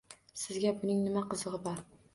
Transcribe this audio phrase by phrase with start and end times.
[0.43, 1.87] Sizga buning nima qizig`i bor